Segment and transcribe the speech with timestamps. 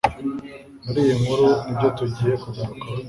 [0.85, 2.85] Muri iyi nkuru ni byo tugiye kugarukaho.